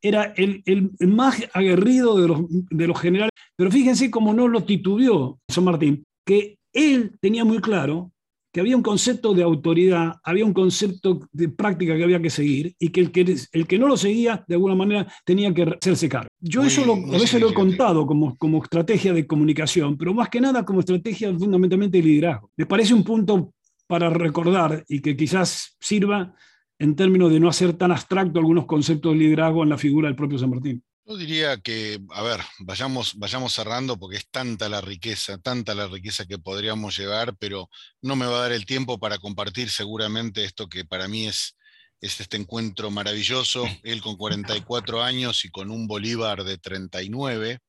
era 0.00 0.34
el, 0.36 0.92
más 1.00 1.42
aguerrido 1.52 2.20
de 2.20 2.28
los, 2.28 2.40
de 2.48 2.86
los 2.86 3.00
generales, 3.00 3.32
pero 3.56 3.70
fíjense 3.70 4.10
cómo 4.10 4.32
no 4.32 4.46
lo 4.46 4.64
titubeó 4.64 5.40
San 5.48 5.64
Martín, 5.64 6.04
que 6.24 6.58
él 6.72 7.16
tenía 7.20 7.44
muy 7.44 7.58
claro 7.58 8.12
que 8.56 8.60
había 8.60 8.74
un 8.74 8.82
concepto 8.82 9.34
de 9.34 9.42
autoridad, 9.42 10.14
había 10.24 10.46
un 10.46 10.54
concepto 10.54 11.28
de 11.30 11.50
práctica 11.50 11.94
que 11.94 12.04
había 12.04 12.22
que 12.22 12.30
seguir 12.30 12.74
y 12.78 12.88
que 12.88 13.00
el 13.02 13.12
que, 13.12 13.36
el 13.52 13.66
que 13.66 13.78
no 13.78 13.86
lo 13.86 13.98
seguía, 13.98 14.46
de 14.48 14.54
alguna 14.54 14.74
manera, 14.74 15.06
tenía 15.26 15.52
que 15.52 15.64
hacerse 15.78 16.08
cargo. 16.08 16.28
Yo 16.40 16.62
eso 16.62 16.82
lo, 16.86 16.94
a 16.94 17.18
veces 17.18 17.38
lo 17.38 17.50
he 17.50 17.52
contado 17.52 18.06
como, 18.06 18.34
como 18.38 18.62
estrategia 18.64 19.12
de 19.12 19.26
comunicación, 19.26 19.98
pero 19.98 20.14
más 20.14 20.30
que 20.30 20.40
nada 20.40 20.64
como 20.64 20.80
estrategia 20.80 21.34
fundamentalmente 21.38 21.98
de 21.98 22.04
liderazgo. 22.04 22.50
Me 22.56 22.64
parece 22.64 22.94
un 22.94 23.04
punto 23.04 23.52
para 23.86 24.08
recordar 24.08 24.82
y 24.88 25.02
que 25.02 25.14
quizás 25.14 25.76
sirva 25.78 26.32
en 26.78 26.96
términos 26.96 27.30
de 27.30 27.40
no 27.40 27.50
hacer 27.50 27.74
tan 27.74 27.92
abstracto 27.92 28.38
algunos 28.38 28.64
conceptos 28.64 29.12
de 29.12 29.18
liderazgo 29.18 29.64
en 29.64 29.68
la 29.68 29.76
figura 29.76 30.08
del 30.08 30.16
propio 30.16 30.38
San 30.38 30.48
Martín. 30.48 30.82
Yo 31.08 31.16
diría 31.16 31.56
que, 31.58 32.00
a 32.10 32.22
ver, 32.22 32.40
vayamos, 32.58 33.14
vayamos 33.16 33.54
cerrando 33.54 33.96
porque 33.96 34.16
es 34.16 34.28
tanta 34.28 34.68
la 34.68 34.80
riqueza, 34.80 35.38
tanta 35.38 35.72
la 35.72 35.86
riqueza 35.86 36.26
que 36.26 36.36
podríamos 36.36 36.98
llevar, 36.98 37.36
pero 37.36 37.70
no 38.02 38.16
me 38.16 38.26
va 38.26 38.38
a 38.38 38.40
dar 38.40 38.52
el 38.52 38.66
tiempo 38.66 38.98
para 38.98 39.18
compartir 39.18 39.70
seguramente 39.70 40.42
esto 40.42 40.68
que 40.68 40.84
para 40.84 41.06
mí 41.06 41.28
es, 41.28 41.56
es 42.00 42.20
este 42.20 42.36
encuentro 42.36 42.90
maravilloso, 42.90 43.64
él 43.84 44.02
con 44.02 44.16
44 44.16 45.00
años 45.00 45.44
y 45.44 45.48
con 45.48 45.70
un 45.70 45.86
Bolívar 45.86 46.42
de 46.42 46.58
39, 46.58 47.60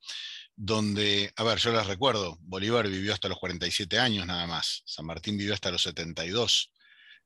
donde, 0.55 1.31
a 1.35 1.43
ver, 1.43 1.59
yo 1.59 1.71
les 1.71 1.85
recuerdo, 1.85 2.39
Bolívar 2.41 2.87
vivió 2.87 3.13
hasta 3.13 3.29
los 3.29 3.37
47 3.37 3.99
años 3.99 4.25
nada 4.25 4.47
más, 4.47 4.81
San 4.87 5.05
Martín 5.05 5.37
vivió 5.37 5.53
hasta 5.53 5.69
los 5.69 5.83
72. 5.83 6.71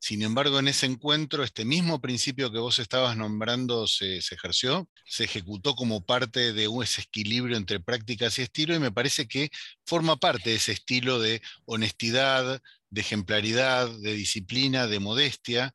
Sin 0.03 0.23
embargo, 0.23 0.57
en 0.57 0.67
ese 0.67 0.87
encuentro, 0.87 1.43
este 1.43 1.63
mismo 1.63 2.01
principio 2.01 2.51
que 2.51 2.57
vos 2.57 2.79
estabas 2.79 3.15
nombrando 3.15 3.85
se, 3.85 4.17
ejerció, 4.17 4.89
se 5.05 5.25
ejecutó 5.25 5.75
como 5.75 6.03
parte 6.03 6.53
de 6.53 6.67
ese 6.81 7.01
equilibrio 7.03 7.55
entre 7.55 7.79
prácticas 7.79 8.39
y 8.39 8.41
estilo, 8.41 8.73
y 8.73 8.79
me 8.79 8.91
parece 8.91 9.27
que 9.27 9.51
forma 9.85 10.17
parte 10.17 10.49
de 10.49 10.55
ese 10.55 10.71
estilo 10.71 11.19
de 11.19 11.43
honestidad, 11.65 12.63
de 12.89 13.01
ejemplaridad, 13.01 13.91
de 13.99 14.15
disciplina, 14.15 14.87
de 14.87 14.99
modestia. 14.99 15.71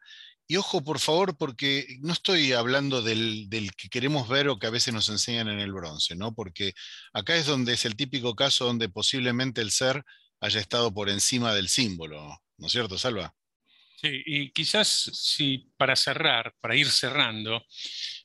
Y 0.48 0.56
ojo, 0.56 0.82
por 0.82 0.98
favor, 0.98 1.36
porque 1.36 1.86
no 2.00 2.12
estoy 2.12 2.52
hablando 2.52 3.02
del, 3.02 3.48
que 3.76 3.88
queremos 3.88 4.28
ver 4.28 4.48
o 4.48 4.58
que 4.58 4.66
a 4.66 4.70
veces 4.70 4.92
nos 4.92 5.08
enseñan 5.08 5.46
en 5.48 5.60
el 5.60 5.72
bronce, 5.72 6.16
¿no? 6.16 6.34
Porque 6.34 6.74
acá 7.12 7.36
es 7.36 7.46
donde 7.46 7.74
es 7.74 7.84
el 7.84 7.94
típico 7.94 8.34
caso 8.34 8.64
donde 8.64 8.88
posiblemente 8.88 9.60
el 9.60 9.70
ser 9.70 10.04
haya 10.40 10.58
estado 10.58 10.92
por 10.92 11.10
encima 11.10 11.54
del 11.54 11.68
símbolo, 11.68 12.42
¿no 12.58 12.66
es 12.66 12.72
cierto, 12.72 12.98
Salva? 12.98 13.32
Sí, 13.98 14.22
y 14.26 14.50
quizás 14.50 14.88
si 14.88 15.70
para 15.76 15.96
cerrar, 15.96 16.54
para 16.60 16.76
ir 16.76 16.86
cerrando, 16.90 17.64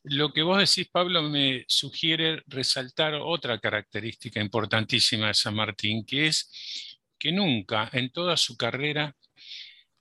lo 0.04 0.34
que 0.34 0.42
vos 0.42 0.58
decís, 0.60 0.90
Pablo, 0.92 1.24
me 1.24 1.63
sugiere 1.68 2.44
resaltar 2.48 3.13
otra 3.13 3.58
característica 3.60 4.42
importantísima 4.42 5.28
de 5.28 5.34
San 5.34 5.56
Martín, 5.56 6.06
que 6.06 6.28
es 6.28 7.00
que 7.18 7.32
nunca 7.32 7.90
en 7.94 8.12
toda 8.12 8.36
su 8.36 8.58
carrera 8.58 9.16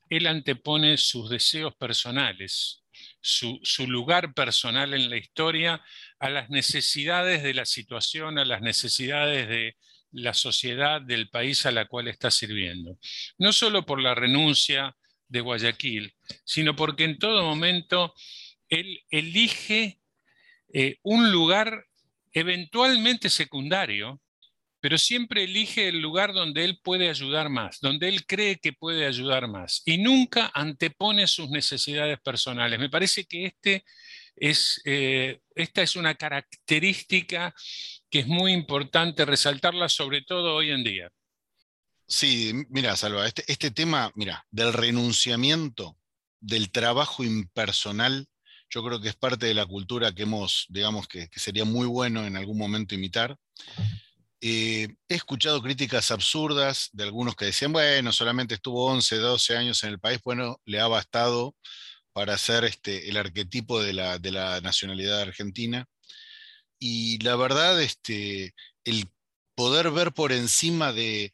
él 0.09 0.27
antepone 0.27 0.97
sus 0.97 1.31
deseos 1.31 1.77
personales, 1.77 2.83
su, 3.21 3.61
lugar 3.87 4.35
personal 4.35 4.93
en 4.93 5.09
la 5.09 5.17
historia 5.17 5.83
a 6.19 6.31
las 6.31 6.51
necesidades 6.51 7.45
de 7.45 7.55
la 7.55 7.65
situación, 7.65 8.39
a 8.39 8.45
las 8.45 8.61
necesidades 8.61 9.49
de 9.49 9.77
la 10.11 10.35
sociedad, 10.35 11.01
del 11.01 11.29
país 11.29 11.65
a 11.65 11.71
la 11.71 11.87
cual 11.87 12.09
está 12.09 12.31
sirviendo. 12.33 12.99
No 13.39 13.53
solo 13.53 13.87
por 13.87 14.01
la 14.03 14.17
renuncia 14.17 14.97
de 15.31 15.41
Guayaquil, 15.41 16.13
sino 16.45 16.77
porque 16.77 17.05
en 17.05 17.19
todo 17.19 17.43
momento 17.43 18.13
él 18.69 19.01
elige 19.11 20.01
eh, 20.73 20.99
un 21.03 21.33
lugar 21.33 21.87
eventualmente 22.33 23.31
secundario, 23.31 24.21
pero 24.81 24.99
siempre 24.99 25.45
elige 25.45 25.89
el 25.89 26.01
lugar 26.01 26.33
donde 26.33 26.65
él 26.65 26.81
puede 26.83 27.09
ayudar 27.09 27.49
más, 27.49 27.81
donde 27.81 28.09
él 28.09 28.27
cree 28.27 28.57
que 28.57 28.73
puede 28.73 29.07
ayudar 29.07 29.49
más, 29.49 29.83
y 29.85 29.99
nunca 29.99 30.51
antepone 30.55 31.27
sus 31.27 31.51
necesidades 31.51 32.19
personales. 32.21 32.79
Me 32.79 32.89
parece 32.89 33.25
que 33.25 33.47
este 33.47 33.85
es, 34.37 34.81
eh, 34.85 35.41
esta 35.55 35.83
es 35.83 35.97
una 35.97 36.15
característica 36.15 37.55
que 38.09 38.21
es 38.21 38.27
muy 38.27 38.53
importante 38.53 39.25
resaltarla, 39.25 39.89
sobre 39.89 40.23
todo 40.23 40.55
hoy 40.55 40.71
en 40.71 40.83
día. 40.83 41.13
Sí, 42.11 42.53
mira, 42.71 42.97
Salva, 42.97 43.25
este, 43.25 43.45
este, 43.47 43.71
tema, 43.71 44.11
mira, 44.17 44.45
del 44.51 44.73
renunciamiento, 44.73 45.97
del 46.41 46.73
trabajo 46.73 47.23
impersonal, 47.23 48.27
yo 48.69 48.85
creo 48.85 49.01
que 49.01 49.11
es 49.11 49.17
parte 49.17 49.47
de 49.47 49.55
la 49.55 49.65
cultura 49.65 50.13
que 50.13 50.25
hemos, 50.25 50.67
digamos, 50.71 51.07
que, 51.07 51.29
sería 51.37 51.65
muy 51.65 51.87
bueno 51.87 52.27
en 52.27 52.37
algún 52.37 52.59
momento 52.59 52.97
imitar. 52.97 53.37
Eh, 54.41 54.89
he 55.09 55.15
escuchado 55.15 55.63
críticas 55.63 56.11
absurdas 56.11 56.89
de 56.93 57.05
algunos 57.05 57.37
que 57.37 57.45
decían, 57.45 57.73
bueno, 57.73 58.11
solamente 58.11 58.55
estuvo 58.55 58.87
11, 58.87 59.17
12 59.19 59.57
años 59.57 59.85
en 59.85 59.91
el 59.91 60.01
país, 60.01 60.21
bueno, 60.25 60.61
le 60.65 60.81
ha 60.81 60.89
bastado 60.89 61.55
para 62.13 62.37
ser 62.39 62.65
este, 62.65 63.09
el 63.09 63.19
arquetipo 63.19 63.81
de 63.81 63.93
la, 63.93 64.19
de 64.19 64.33
la 64.33 64.61
nacionalidad 64.63 65.21
argentina. 65.21 65.87
Y 66.81 67.19
la 67.23 67.37
verdad, 67.37 67.81
este, 67.81 68.55
el 68.85 69.09
poder 69.55 69.91
ver 69.93 70.13
por 70.13 70.33
encima 70.33 70.93
de, 70.93 71.33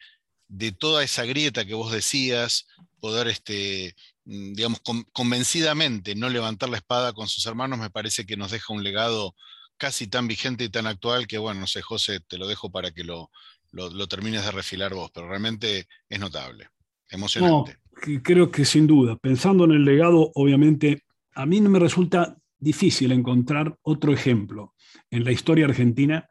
de 0.49 0.73
toda 0.73 1.03
esa 1.03 1.25
grieta 1.25 1.65
que 1.65 1.75
vos 1.75 1.93
decías, 1.93 2.67
poder, 3.01 3.29
este, 3.29 3.95
mm, 4.25 4.53
digamos, 4.55 4.81
convencidamente 5.13 6.15
no 6.15 6.29
levantar 6.29 6.69
la 6.69 6.77
espada 6.77 7.13
con 7.13 7.29
sus 7.29 7.47
hermanos, 7.47 7.79
me 7.79 7.91
parece 7.91 8.27
que 8.27 8.37
nos 8.37 8.51
deja 8.51 8.73
un 8.73 8.85
legado 8.85 9.35
casi 9.77 10.07
tan 10.07 10.27
vigente 10.27 10.65
y 10.65 10.69
tan 10.69 10.87
actual 10.87 11.27
que, 11.27 11.39
bueno, 11.39 11.61
no 11.61 11.67
sé, 11.67 11.83
José, 11.83 12.21
te 12.21 12.39
lo 12.39 12.47
dejo 12.47 12.71
para 12.71 12.91
que 12.91 13.05
lo, 13.05 13.31
lo, 13.73 14.09
termines 14.09 14.45
de 14.45 14.51
refilar 14.51 14.95
vos, 14.95 15.11
pero 15.13 15.29
realmente 15.29 15.87
es 16.09 16.21
notable, 16.21 16.71
emocionante. 17.11 17.77
Creo 18.23 18.51
que 18.51 18.65
sin 18.65 18.87
duda, 18.87 19.17
pensando 19.17 19.65
en 19.65 19.73
el 19.73 19.85
legado, 19.85 20.31
obviamente, 20.35 21.05
a 21.35 21.47
mí 21.47 21.61
no 21.61 21.71
me 21.71 21.79
resulta 21.79 22.37
difícil 22.59 23.13
encontrar 23.13 23.77
otro 23.83 24.13
ejemplo 24.13 24.75
en 25.11 25.25
la 25.25 25.33
historia 25.33 25.67
argentina 25.67 26.29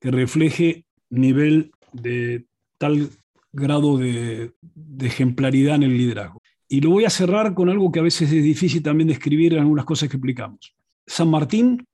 que 0.00 0.10
refleje 0.10 0.86
nivel 1.10 1.70
de 1.92 2.46
tal 2.78 3.10
grado 3.54 3.96
de, 3.96 4.52
ejemplaridad 5.00 5.76
en 5.76 5.84
el 5.84 5.96
liderazgo. 5.96 6.42
Y 6.68 6.80
lo 6.80 6.90
voy 6.90 7.04
a 7.04 7.10
cerrar 7.10 7.54
con 7.54 7.68
algo 7.68 7.92
que 7.92 8.00
a 8.00 8.02
veces 8.02 8.32
es 8.32 8.42
difícil 8.42 8.82
también 8.82 9.08
describir 9.08 9.52
en 9.52 9.60
algunas 9.60 9.84
cosas 9.84 10.08
que 10.08 10.16
explicamos. 10.16 10.74
San 11.06 11.28
Martín 11.28 11.86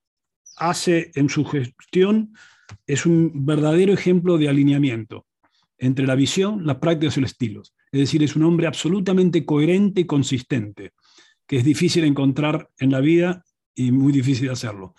hace 0.57 1.11
en 1.15 1.29
su 1.29 1.45
gestión, 1.45 2.33
es 2.87 3.05
un 3.05 3.45
verdadero 3.45 3.93
ejemplo 3.93 4.37
de 4.37 4.49
alineamiento 4.49 5.25
entre 5.77 6.05
la 6.05 6.15
visión, 6.15 6.65
las 6.65 6.77
prácticas 6.77 7.17
y 7.17 7.21
los 7.21 7.31
estilos. 7.31 7.73
Es 7.91 7.99
decir, 7.99 8.23
es 8.23 8.35
un 8.35 8.43
hombre 8.43 8.67
absolutamente 8.67 9.45
coherente 9.45 10.01
y 10.01 10.05
consistente, 10.05 10.93
que 11.47 11.57
es 11.57 11.65
difícil 11.65 12.05
encontrar 12.05 12.69
en 12.79 12.91
la 12.91 13.01
vida 13.01 13.43
y 13.75 13.91
muy 13.91 14.13
difícil 14.13 14.49
hacerlo. 14.49 14.95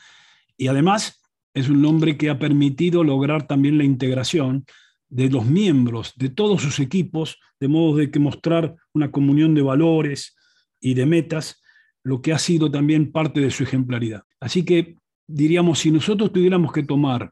Y 0.57 0.67
además 0.67 1.23
es 1.55 1.69
un 1.69 1.85
hombre 1.85 2.17
que 2.17 2.31
ha 2.31 2.39
permitido 2.39 3.05
lograr 3.05 3.47
también 3.47 3.79
la 3.79 3.85
integración 3.85 4.65
de 5.13 5.29
los 5.29 5.45
miembros 5.45 6.15
de 6.17 6.31
todos 6.31 6.63
sus 6.63 6.81
equipos, 6.81 7.39
de 7.61 7.69
modo 7.69 7.99
de 7.99 8.11
que 8.11 8.19
mostrar 8.19 8.75
una 8.95 9.11
comunión 9.11 9.55
de 9.55 9.61
valores 9.61 10.35
y 10.81 10.95
de 10.95 11.05
metas, 11.05 11.61
lo 12.03 12.23
que 12.23 12.33
ha 12.33 12.39
sido 12.39 12.71
también 12.71 13.13
parte 13.13 13.41
de 13.41 13.51
su 13.51 13.63
ejemplaridad. 13.63 14.23
Así 14.41 14.65
que 14.65 14.97
diríamos, 15.29 15.81
si 15.81 15.91
nosotros 15.91 16.33
tuviéramos 16.33 16.73
que 16.73 16.83
tomar 16.83 17.31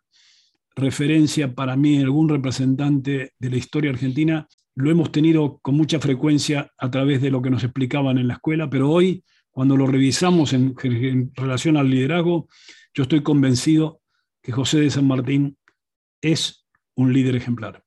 referencia 0.76 1.54
para 1.54 1.74
mí 1.74 1.98
algún 1.98 2.28
representante 2.28 3.32
de 3.38 3.50
la 3.50 3.56
historia 3.56 3.90
argentina, 3.90 4.46
lo 4.74 4.90
hemos 4.90 5.10
tenido 5.10 5.58
con 5.62 5.74
mucha 5.74 5.98
frecuencia 6.00 6.70
a 6.76 6.90
través 6.90 7.22
de 7.22 7.30
lo 7.30 7.40
que 7.40 7.50
nos 7.50 7.64
explicaban 7.64 8.18
en 8.18 8.28
la 8.28 8.34
escuela, 8.34 8.68
pero 8.68 8.90
hoy, 8.90 9.24
cuando 9.50 9.74
lo 9.74 9.86
revisamos 9.86 10.52
en, 10.52 10.74
en 10.82 11.32
relación 11.34 11.78
al 11.78 11.88
liderazgo, 11.88 12.46
yo 12.92 13.04
estoy 13.04 13.22
convencido 13.22 14.02
que 14.42 14.52
José 14.52 14.80
de 14.80 14.90
San 14.90 15.06
Martín 15.06 15.56
es 16.20 16.59
un 17.00 17.12
líder 17.12 17.36
ejemplar. 17.36 17.82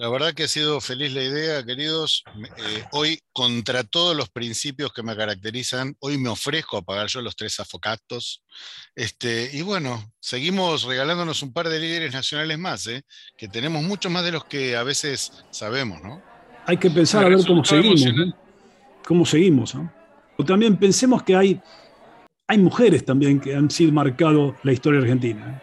La 0.00 0.08
verdad 0.08 0.32
que 0.32 0.44
ha 0.44 0.48
sido 0.48 0.80
feliz 0.80 1.12
la 1.12 1.24
idea, 1.24 1.64
queridos. 1.64 2.22
Eh, 2.36 2.84
hoy, 2.92 3.18
contra 3.32 3.82
todos 3.82 4.16
los 4.16 4.28
principios 4.28 4.92
que 4.92 5.02
me 5.02 5.16
caracterizan, 5.16 5.96
hoy 5.98 6.18
me 6.18 6.28
ofrezco 6.28 6.76
a 6.76 6.82
pagar 6.82 7.08
yo 7.08 7.20
los 7.20 7.34
tres 7.34 7.58
afocatos. 7.58 8.44
Este, 8.94 9.50
y 9.52 9.62
bueno, 9.62 10.00
seguimos 10.20 10.84
regalándonos 10.84 11.42
un 11.42 11.52
par 11.52 11.68
de 11.68 11.80
líderes 11.80 12.12
nacionales 12.12 12.56
más, 12.60 12.86
¿eh? 12.86 13.02
que 13.36 13.48
tenemos 13.48 13.82
mucho 13.82 14.08
más 14.08 14.24
de 14.24 14.30
los 14.30 14.44
que 14.44 14.76
a 14.76 14.84
veces 14.84 15.32
sabemos, 15.50 16.00
¿no? 16.00 16.22
Hay 16.66 16.76
que 16.76 16.90
pensar 16.90 17.24
a 17.24 17.28
ver 17.28 17.44
cómo 17.44 17.64
seguimos. 17.64 18.04
¿Cómo 19.04 19.26
seguimos? 19.26 19.74
O 20.36 20.44
también 20.44 20.76
pensemos 20.76 21.24
que 21.24 21.34
hay, 21.34 21.60
hay 22.46 22.58
mujeres 22.58 23.04
también 23.04 23.40
que 23.40 23.56
han 23.56 23.68
sido 23.68 23.90
marcado 23.90 24.54
la 24.62 24.72
historia 24.72 25.00
argentina. 25.00 25.60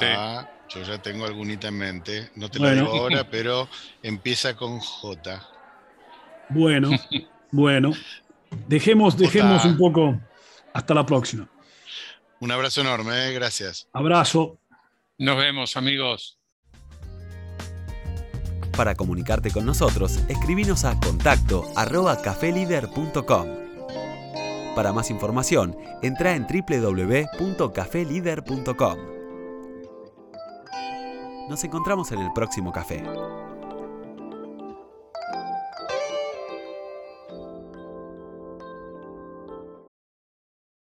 ¿eh? 0.00 0.14
Ah, 0.16 0.49
yo 0.74 0.82
ya 0.82 1.00
tengo 1.02 1.26
algunita 1.26 1.68
en 1.68 1.78
mente, 1.78 2.30
no 2.36 2.50
te 2.50 2.58
lo 2.58 2.70
digo 2.70 2.88
ahora, 2.88 3.24
pero 3.30 3.68
empieza 4.02 4.56
con 4.56 4.78
J. 4.78 5.46
Bueno, 6.48 6.90
bueno. 7.50 7.92
Dejemos, 8.66 9.16
dejemos 9.16 9.64
un 9.64 9.76
poco. 9.76 10.20
Hasta 10.72 10.94
la 10.94 11.04
próxima. 11.04 11.48
Un 12.40 12.52
abrazo 12.52 12.80
enorme, 12.80 13.28
¿eh? 13.28 13.32
gracias. 13.32 13.86
Abrazo. 13.92 14.56
Nos 15.18 15.36
vemos, 15.36 15.76
amigos. 15.76 16.38
Para 18.76 18.94
comunicarte 18.94 19.50
con 19.50 19.66
nosotros, 19.66 20.20
escribinos 20.28 20.86
a 20.86 20.98
contacto 20.98 21.70
arroba 21.76 22.16
Para 24.74 24.92
más 24.92 25.10
información, 25.10 25.76
entra 26.02 26.34
en 26.34 26.46
www.cafelider.com. 26.46 29.19
Nos 31.50 31.64
encontramos 31.64 32.12
en 32.12 32.20
el 32.20 32.32
próximo 32.32 32.70
café. 32.70 33.02